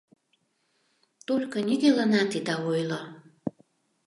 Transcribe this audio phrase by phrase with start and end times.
[1.27, 3.01] —Только нигӧланат ида ойло.